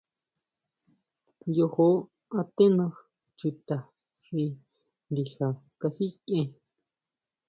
[1.55, 1.87] Yojo
[2.39, 2.85] antena
[3.37, 3.77] chuta
[4.25, 4.41] xi
[5.11, 5.47] ndija
[5.79, 6.47] kasikʼien.